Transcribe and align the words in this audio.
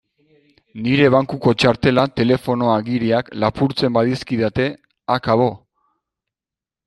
Nire 0.85 1.09
bankuko 1.15 1.51
txartela, 1.63 2.05
telefonoa, 2.21 2.77
agiriak... 2.83 3.29
lapurtzen 3.43 3.95
badizkidate, 3.99 4.67
akabo! 5.19 5.51